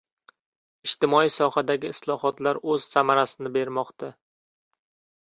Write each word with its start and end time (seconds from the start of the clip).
Ijtimoiy 0.87 1.27
sohadagi 1.33 1.91
islohotlar 1.95 2.59
o‘z 2.71 2.87
samarasini 2.95 3.53
bermoqda 3.59 4.11